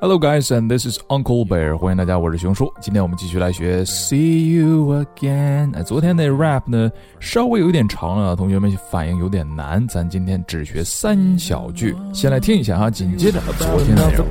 [0.00, 1.76] Hello guys, and this is Uncle Bear。
[1.76, 2.72] 欢迎大家，我是熊叔。
[2.80, 5.74] 今天我们继续来学 See You Again。
[5.74, 9.84] 哎，昨天那 rap 呢稍微有点长了，同学们反应有点难。
[9.88, 12.88] 咱今天只学三小句，先来听一下哈。
[12.88, 14.24] 紧接着昨天的内容。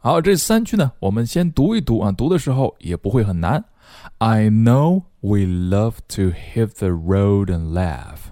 [0.00, 3.62] 好，这三句呢，我们先读一读啊，读的时候也不会很难。
[4.19, 8.31] I know we love to hit the road and laugh.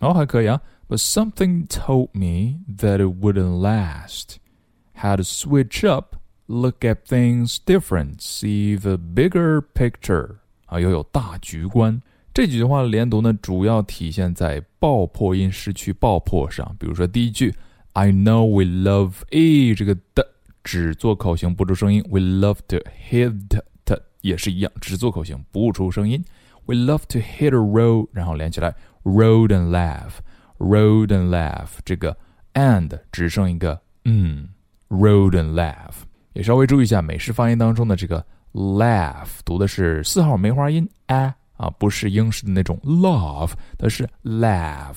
[0.00, 0.60] 哦，还可以啊。
[0.88, 4.36] But something told me that it wouldn't last.
[4.96, 10.36] Had to switch up, look at things different, see the bigger picture.
[10.66, 12.02] 啊，要有大局观。
[12.32, 16.76] 这几句话的连读呢，主要体现在爆破音失去爆破上。
[16.78, 17.54] 比如说第一句，
[17.92, 20.26] I know we love a 这个的
[20.62, 22.78] 只做口型不出声音，we love to
[23.08, 23.60] hit
[24.21, 26.23] 也是一样，只做口型，不出声音。
[26.65, 31.69] We love to hit a road，然后连起来，road and laugh，road and laugh。
[31.83, 32.15] 这个
[32.53, 34.49] and 只剩一个嗯
[34.89, 35.93] ，road and laugh。
[36.33, 44.95] 也稍微注意一下美式发音当中的这个 laugh，读的是四号梅花音 a 啊，不是英式的那种 love，它是 laugh。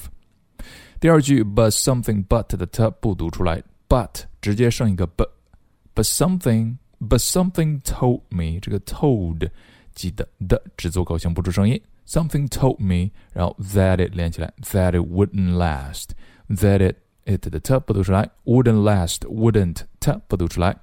[1.00, 6.76] 第二句，but something but 的 t 不读出来，but 直接剩一个 but，but something。
[7.01, 9.49] But something told me，这个 told
[9.93, 11.81] 记得的只做口型不出声音。
[12.07, 20.21] Something told me，然后 that it 连起来，that it wouldn't last，that it it 的 t 不读出来，wouldn't last，wouldn't t
[20.27, 20.77] 不读出来。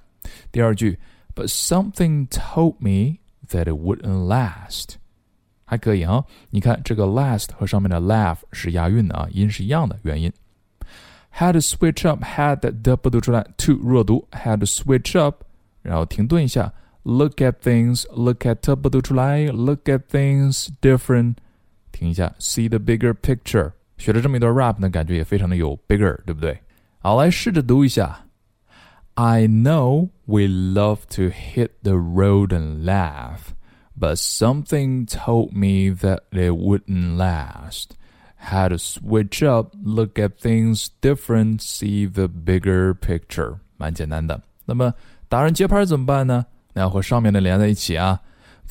[0.51, 0.99] 第二句，
[1.33, 3.17] But something told me
[3.49, 4.95] that it wouldn't last，
[5.65, 6.23] 还可以啊。
[6.51, 10.31] 你看这个 last 和上面的 laugh 是押韵的啊，音是一样的元音。
[11.35, 15.43] Had to switch up，had 的不读出来，to 弱读，had to switch up。
[15.81, 16.71] 然后停顿一下，
[17.03, 21.35] look at things，look at 不读出来，look at things different，
[21.91, 23.71] 停一下，see the bigger picture。
[23.97, 26.59] 学了这么一段 rap 呢，感觉也非常的有 bigger，对不对？
[26.99, 28.25] 好，来试着读一下。
[29.13, 33.53] I know we love to hit the road and laugh,
[33.97, 37.91] but something told me that it wouldn't last.
[38.37, 43.59] Had to switch up, look at things different, see the bigger picture.
[43.77, 44.41] 蛮简单的。
[44.69, 44.93] 那么
[45.27, 46.45] 打人节拍怎么办呢？
[46.73, 48.19] 那要和上面的连在一起啊。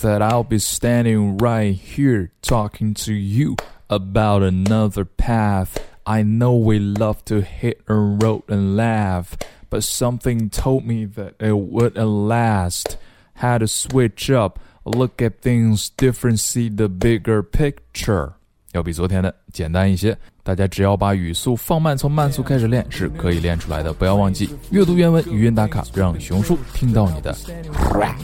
[0.00, 3.54] That I'll be standing right here talking to you
[3.86, 5.76] about another path.
[6.02, 9.36] I know we love to hit a road and laugh,
[9.70, 12.96] but something told me that it wouldn't last.
[13.34, 18.34] Had to switch up, look at things different, see the bigger picture.
[18.73, 20.17] 要比昨天的简单一些。
[20.43, 23.93] 大家只要把语速放慢，从慢速开始练是可以练出来的。
[23.93, 27.35] 不要忘记阅读原文、语音打卡，让熊叔听到你的
[27.93, 28.15] rap。